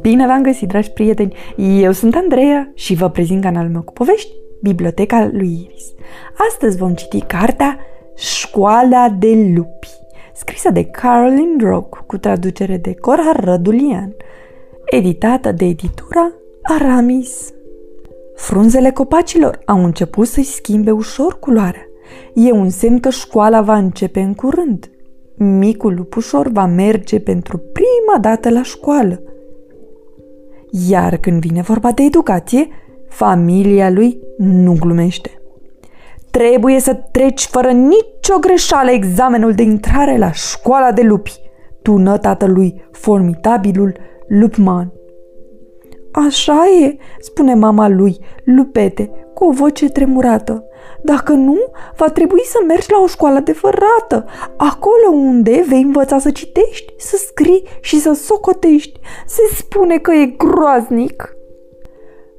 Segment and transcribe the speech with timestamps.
[0.00, 1.34] Bine v-am găsit, dragi prieteni!
[1.56, 5.84] Eu sunt Andreea și vă prezint canalul meu cu povești, Biblioteca lui Iris.
[6.48, 7.78] Astăzi vom citi cartea
[8.16, 9.88] Școala de lupi,
[10.34, 14.14] scrisă de Caroline Rock cu traducere de Cora Rădulian,
[14.84, 16.32] editată de editura
[16.62, 17.52] Aramis.
[18.34, 21.86] Frunzele copacilor au început să-i schimbe ușor culoarea.
[22.34, 24.90] E un semn că școala va începe în curând.
[25.36, 29.20] Micul lupușor va merge pentru prima dată la școală–
[30.70, 32.68] iar când vine vorba de educație,
[33.08, 35.30] familia lui nu glumește.
[36.30, 41.40] Trebuie să treci fără nicio greșeală examenul de intrare la școala de lupi,
[41.82, 43.96] tună tatălui formidabilul
[44.28, 44.92] Lupman.
[46.24, 50.64] Așa e, spune mama lui, Lupete, cu o voce tremurată.
[51.02, 51.58] Dacă nu,
[51.96, 54.24] va trebui să mergi la o școală de fărată,
[54.56, 59.00] acolo unde vei învăța să citești, să scrii și să socotești.
[59.26, 61.36] Se spune că e groaznic.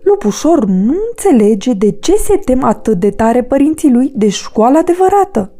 [0.03, 5.51] Lupușor nu înțelege de ce se tem atât de tare părinții lui de școala adevărată.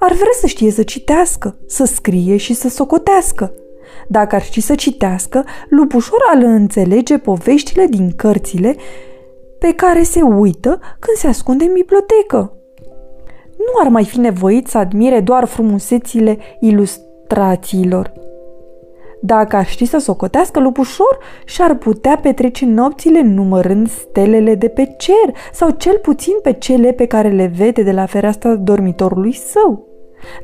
[0.00, 3.54] Ar vrea să știe să citească, să scrie și să socotească.
[4.08, 8.76] Dacă ar ști să citească, lupușor ar înțelege poveștile din cărțile
[9.58, 12.56] pe care se uită când se ascunde în bibliotecă.
[13.58, 18.12] Nu ar mai fi nevoit să admire doar frumusețile ilustrațiilor.
[19.20, 25.36] Dacă ar ști să socotească lupușor, și-ar putea petrece nopțile numărând stelele de pe cer
[25.52, 29.91] sau cel puțin pe cele pe care le vede de la fereastra dormitorului său.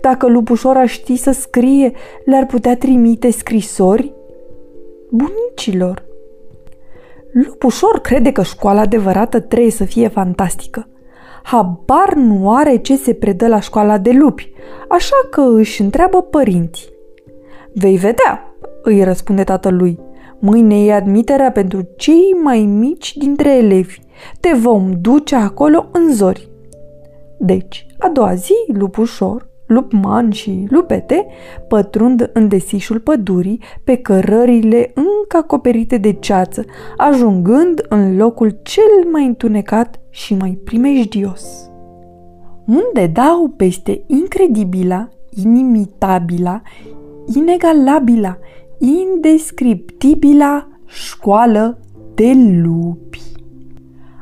[0.00, 1.92] Dacă lupușor ar ști să scrie,
[2.24, 4.14] le-ar putea trimite scrisori
[5.10, 6.06] bunicilor.
[7.32, 10.88] Lupușor crede că școala adevărată trebuie să fie fantastică.
[11.42, 14.52] Habar nu are ce se predă la școala de lupi,
[14.88, 16.88] așa că își întreabă părinții.
[17.74, 19.98] Vei vedea, îi răspunde tatălui.
[20.38, 24.00] Mâine e admiterea pentru cei mai mici dintre elevi.
[24.40, 26.48] Te vom duce acolo în zori.
[27.38, 31.26] Deci, a doua zi, lupușor Lupman și lupete
[31.68, 36.64] pătrund în desișul pădurii pe cărările încă acoperite de ceață,
[36.96, 41.70] ajungând în locul cel mai întunecat și mai primejdios.
[42.66, 45.08] Unde dau peste incredibila,
[45.44, 46.62] inimitabila,
[47.34, 48.38] inegalabila,
[48.78, 51.78] indescriptibila școală
[52.14, 53.22] de lupi.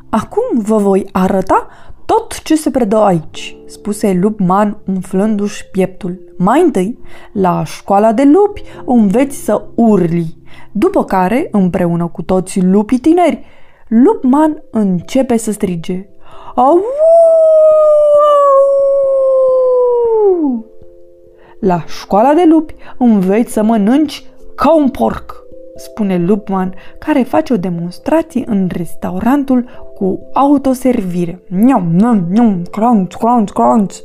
[0.09, 1.67] Acum vă voi arăta
[2.07, 6.33] tot ce se predă aici, spuse Lupman umflându-și pieptul.
[6.37, 6.99] Mai întâi,
[7.33, 10.37] la școala de lupi înveți să urli,
[10.71, 13.45] după care, împreună cu toți lupii tineri,
[13.87, 16.09] Lupman începe să strige.
[16.55, 16.81] Au!
[21.59, 24.25] La școala de lupi înveți să mănânci
[24.55, 25.47] ca un porc
[25.77, 31.41] spune Lupman, care face o demonstrație în restaurantul cu autoservire.
[31.47, 33.95] Niam, niam, niam, crunch, crunch, crunch.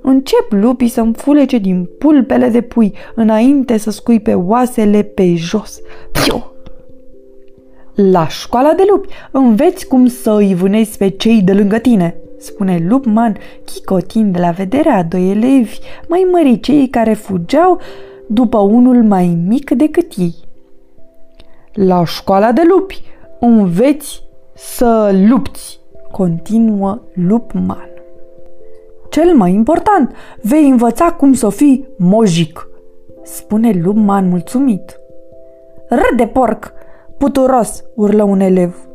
[0.00, 5.80] Încep lupii să înfulece din pulpele de pui înainte să scuipe oasele pe jos.
[6.12, 6.52] Piu!
[7.94, 12.84] La școala de lupi înveți cum să îi vânezi pe cei de lângă tine, spune
[12.88, 15.78] Lupman, chicotind de la vederea a doi elevi
[16.08, 17.80] mai măricei care fugeau
[18.28, 20.34] după unul mai mic decât ei.
[21.72, 23.02] La școala de lupi
[23.40, 24.22] înveți
[24.62, 25.80] să lupți,
[26.10, 27.88] continuă Lupman.
[29.10, 32.68] Cel mai important, vei învăța cum să fii mojic,
[33.22, 34.96] spune Lupman mulțumit.
[35.88, 36.72] Râde porc,
[37.18, 38.88] puturos, urlă un elev.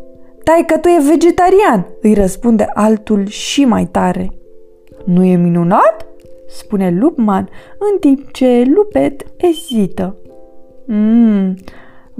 [0.44, 4.30] Tai că tu e vegetarian, îi răspunde altul și mai tare.
[5.06, 6.06] Nu e minunat?
[6.48, 7.50] spune Lupman,
[7.92, 10.16] în timp ce Lupet ezită.
[10.86, 11.54] Mmm,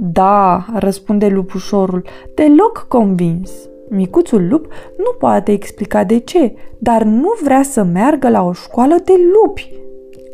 [0.00, 2.02] da, răspunde lupușorul,
[2.34, 3.50] deloc convins.
[3.88, 4.66] Micuțul lup
[4.96, 9.72] nu poate explica de ce, dar nu vrea să meargă la o școală de lupi.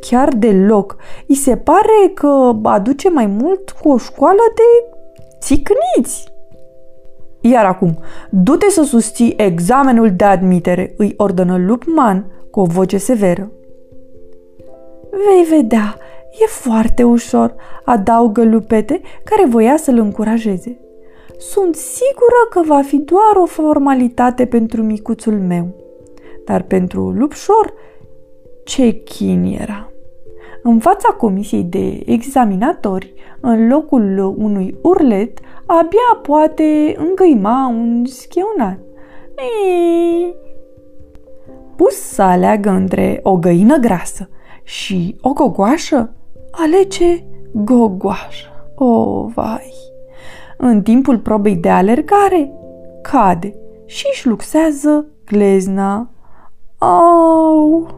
[0.01, 0.97] Chiar deloc.
[1.27, 4.97] I se pare că aduce mai mult cu o școală de
[5.41, 6.33] țicniți.
[7.41, 7.99] Iar acum,
[8.31, 13.51] du-te să susții examenul de admitere, îi ordonă Lupman cu o voce severă.
[15.11, 15.97] Vei vedea,
[16.41, 17.55] E foarte ușor,
[17.85, 20.79] adaugă Lupete, care voia să-l încurajeze.
[21.39, 25.75] Sunt sigură că va fi doar o formalitate pentru micuțul meu.
[26.45, 27.75] Dar pentru Lupșor,
[28.65, 29.89] ce chin era!
[30.63, 38.79] În fața comisiei de examinatori, în locul unui urlet, abia poate îngăima un schionat.
[41.77, 44.29] Pus să aleagă între o găină grasă
[44.63, 46.15] și o gogoașă,
[46.57, 48.49] alege gogoașă.
[48.75, 49.73] O, vai!
[50.57, 52.53] În timpul probei de alergare,
[53.03, 53.55] cade
[53.85, 56.11] și își luxează glezna.
[56.79, 57.89] Au!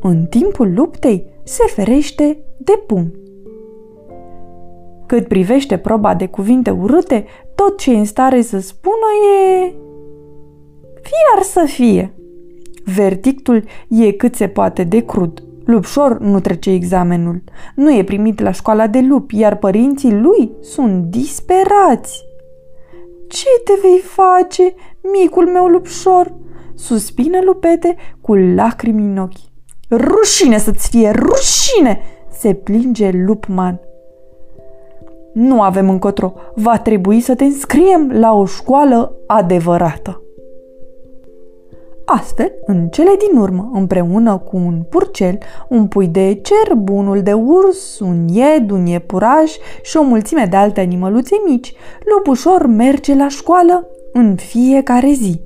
[0.00, 3.14] În timpul luptei se ferește de pumn.
[5.06, 7.24] Cât privește proba de cuvinte urâte,
[7.54, 9.06] tot ce e în stare să spună
[9.62, 9.74] e...
[11.02, 12.14] Fie ar să fie.
[12.94, 15.42] Verdictul e cât se poate de crud.
[15.64, 17.42] Lupșor nu trece examenul.
[17.74, 22.24] Nu e primit la școala de lup, iar părinții lui sunt disperați.
[23.28, 24.74] Ce te vei face,
[25.12, 26.34] micul meu lupșor?
[26.74, 29.48] Suspină lupete cu lacrimi în ochi.
[29.90, 32.00] Rușine să-ți fie, rușine!
[32.30, 33.80] Se plinge Lupman.
[35.32, 40.22] Nu avem încotro, va trebui să te înscriem la o școală adevărată.
[42.12, 47.32] Astfel, în cele din urmă, împreună cu un purcel, un pui de cer, bunul de
[47.32, 49.52] urs, un ied, un iepuraș
[49.82, 51.74] și o mulțime de alte animăluțe mici,
[52.04, 55.40] lupușor merge la școală în fiecare zi.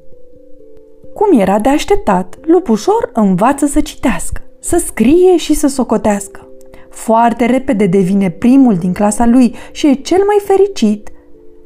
[1.14, 6.48] Cum era de așteptat, lupușor învață să citească, să scrie și să socotească.
[6.90, 11.08] Foarte repede devine primul din clasa lui și e cel mai fericit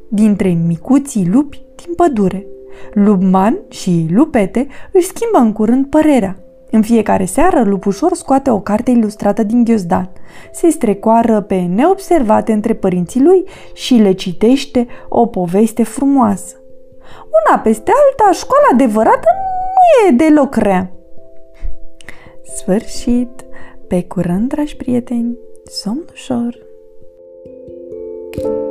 [0.09, 2.47] dintre micuții lupi din pădure.
[2.93, 6.37] Lupman și Lupete își schimbă în curând părerea.
[6.71, 10.11] În fiecare seară, lupușor scoate o carte ilustrată din ghiozdan,
[10.51, 13.43] se strecoară pe neobservate între părinții lui
[13.73, 16.55] și le citește o poveste frumoasă.
[17.45, 19.27] Una peste alta, școala adevărată
[19.75, 20.91] nu e deloc rea.
[22.55, 23.45] Sfârșit!
[23.87, 25.37] Pe curând, dragi prieteni!
[25.63, 26.67] Somn ușor!
[28.31, 28.68] thank you